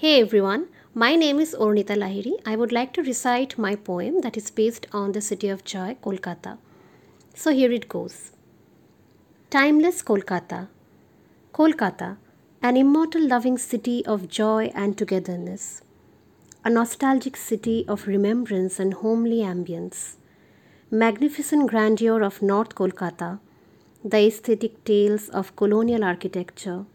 Hey 0.00 0.18
everyone, 0.22 0.68
my 0.94 1.14
name 1.14 1.38
is 1.40 1.54
Arunita 1.54 1.94
Lahiry. 2.02 2.32
I 2.46 2.56
would 2.56 2.72
like 2.72 2.94
to 2.94 3.02
recite 3.02 3.58
my 3.58 3.76
poem 3.76 4.22
that 4.22 4.34
is 4.34 4.50
based 4.50 4.86
on 4.92 5.12
the 5.12 5.20
city 5.20 5.50
of 5.50 5.62
joy, 5.62 5.98
Kolkata. 6.02 6.56
So 7.34 7.52
here 7.52 7.70
it 7.70 7.86
goes 7.86 8.30
Timeless 9.50 10.00
Kolkata. 10.02 10.68
Kolkata, 11.52 12.16
an 12.62 12.78
immortal 12.78 13.28
loving 13.28 13.58
city 13.58 14.02
of 14.06 14.26
joy 14.26 14.72
and 14.74 14.96
togetherness, 14.96 15.82
a 16.64 16.70
nostalgic 16.70 17.36
city 17.36 17.84
of 17.86 18.06
remembrance 18.06 18.80
and 18.80 18.94
homely 19.02 19.40
ambience, 19.40 20.14
magnificent 20.90 21.68
grandeur 21.68 22.22
of 22.22 22.40
North 22.40 22.74
Kolkata, 22.74 23.38
the 24.02 24.16
aesthetic 24.16 24.82
tales 24.86 25.28
of 25.28 25.54
colonial 25.56 26.04
architecture 26.04 26.86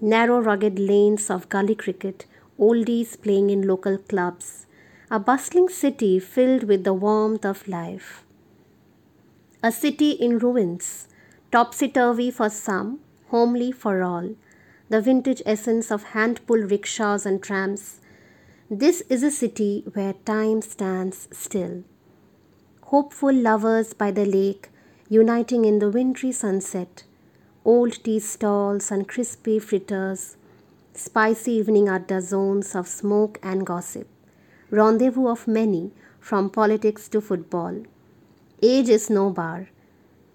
narrow 0.00 0.38
rugged 0.38 0.78
lanes 0.78 1.30
of 1.30 1.48
gully 1.48 1.74
cricket, 1.74 2.26
oldies 2.58 3.20
playing 3.20 3.50
in 3.50 3.66
local 3.66 3.96
clubs, 3.96 4.66
a 5.10 5.18
bustling 5.18 5.68
city 5.68 6.18
filled 6.18 6.64
with 6.64 6.84
the 6.84 6.92
warmth 6.92 7.44
of 7.44 7.66
life. 7.66 8.24
A 9.62 9.72
city 9.72 10.10
in 10.10 10.38
ruins, 10.38 11.08
topsy 11.50 11.88
turvy 11.88 12.30
for 12.30 12.50
some, 12.50 13.00
homely 13.30 13.72
for 13.72 14.02
all, 14.02 14.34
the 14.88 15.00
vintage 15.00 15.42
essence 15.46 15.90
of 15.90 16.04
hand 16.14 16.40
pull 16.46 16.58
rickshaws 16.58 17.24
and 17.24 17.42
trams. 17.42 18.00
This 18.70 19.00
is 19.08 19.22
a 19.22 19.30
city 19.30 19.84
where 19.94 20.12
time 20.12 20.62
stands 20.62 21.28
still. 21.32 21.84
Hopeful 22.82 23.32
lovers 23.32 23.94
by 23.94 24.10
the 24.10 24.26
lake, 24.26 24.68
uniting 25.08 25.64
in 25.64 25.78
the 25.78 25.90
wintry 25.90 26.32
sunset 26.32 27.04
old 27.72 27.94
tea 28.04 28.20
stalls 28.20 28.92
and 28.92 29.08
crispy 29.08 29.58
fritters, 29.58 30.36
spicy 30.94 31.50
evening 31.50 31.88
adda 31.88 32.20
zones 32.22 32.76
of 32.76 32.86
smoke 32.86 33.40
and 33.42 33.66
gossip, 33.66 34.06
rendezvous 34.70 35.26
of 35.28 35.48
many 35.48 35.90
from 36.20 36.48
politics 36.48 37.08
to 37.08 37.20
football. 37.20 37.82
Age 38.62 38.88
is 38.88 39.10
no 39.10 39.30
bar. 39.30 39.68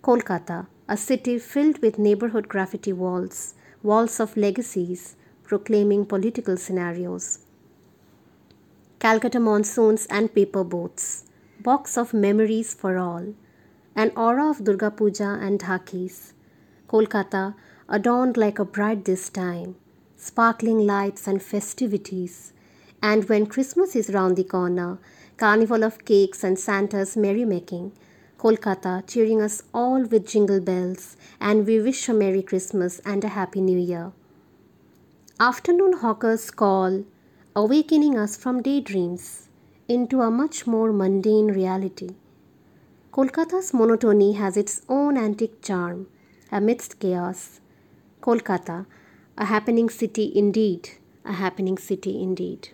Kolkata, 0.03 0.67
a 0.89 0.97
city 0.97 1.39
filled 1.39 1.81
with 1.81 1.97
neighborhood 1.97 2.49
graffiti 2.49 2.91
walls, 2.91 3.53
walls 3.81 4.19
of 4.19 4.35
legacies 4.35 5.15
proclaiming 5.45 6.05
political 6.05 6.57
scenarios. 6.57 7.39
Calcutta 8.99 9.39
monsoons 9.39 10.05
and 10.07 10.35
paper 10.35 10.65
boats, 10.65 11.23
box 11.61 11.97
of 11.97 12.13
memories 12.13 12.73
for 12.73 12.97
all, 12.97 13.33
an 13.95 14.11
aura 14.17 14.49
of 14.49 14.65
Durga 14.65 14.91
Puja 14.91 15.39
and 15.41 15.61
dhakis, 15.61 16.33
Kolkata, 16.91 17.55
adorned 17.87 18.35
like 18.35 18.59
a 18.59 18.65
bride 18.65 19.05
this 19.05 19.29
time, 19.29 19.75
sparkling 20.17 20.85
lights 20.85 21.25
and 21.25 21.41
festivities. 21.41 22.51
And 23.01 23.29
when 23.29 23.45
Christmas 23.45 23.95
is 23.95 24.09
round 24.09 24.35
the 24.35 24.43
corner, 24.43 24.99
carnival 25.37 25.85
of 25.85 26.03
cakes 26.03 26.43
and 26.43 26.59
Santa's 26.59 27.15
merrymaking, 27.15 27.93
Kolkata 28.37 29.07
cheering 29.07 29.41
us 29.41 29.63
all 29.73 30.03
with 30.03 30.27
jingle 30.27 30.59
bells, 30.59 31.15
and 31.39 31.65
we 31.65 31.79
wish 31.79 32.09
a 32.09 32.13
Merry 32.13 32.43
Christmas 32.43 32.99
and 33.05 33.23
a 33.23 33.29
Happy 33.29 33.61
New 33.61 33.79
Year. 33.79 34.11
Afternoon 35.39 35.93
hawkers 35.93 36.51
call, 36.51 37.05
awakening 37.55 38.17
us 38.17 38.35
from 38.35 38.61
daydreams 38.61 39.47
into 39.87 40.21
a 40.21 40.29
much 40.29 40.67
more 40.67 40.91
mundane 40.91 41.47
reality. 41.47 42.15
Kolkata's 43.13 43.73
monotony 43.73 44.33
has 44.33 44.57
its 44.57 44.81
own 44.89 45.17
antique 45.17 45.61
charm 45.61 46.07
amidst 46.51 46.99
chaos. 46.99 47.61
Kolkata, 48.21 48.85
a 49.37 49.45
happening 49.45 49.89
city 49.89 50.31
indeed, 50.35 50.89
a 51.25 51.33
happening 51.33 51.77
city 51.77 52.21
indeed. 52.21 52.69